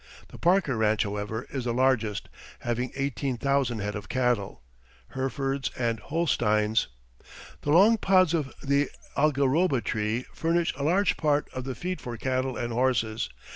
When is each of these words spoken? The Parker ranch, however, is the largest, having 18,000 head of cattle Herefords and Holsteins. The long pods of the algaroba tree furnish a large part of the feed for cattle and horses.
The 0.29 0.39
Parker 0.39 0.75
ranch, 0.77 1.03
however, 1.03 1.45
is 1.51 1.65
the 1.65 1.75
largest, 1.75 2.27
having 2.61 2.91
18,000 2.95 3.77
head 3.77 3.93
of 3.93 4.09
cattle 4.09 4.63
Herefords 5.13 5.69
and 5.77 5.99
Holsteins. 5.99 6.87
The 7.61 7.69
long 7.69 7.97
pods 7.99 8.33
of 8.33 8.51
the 8.63 8.89
algaroba 9.15 9.79
tree 9.83 10.25
furnish 10.33 10.73
a 10.75 10.81
large 10.81 11.17
part 11.17 11.47
of 11.53 11.65
the 11.65 11.75
feed 11.75 12.01
for 12.01 12.17
cattle 12.17 12.57
and 12.57 12.73
horses. 12.73 13.29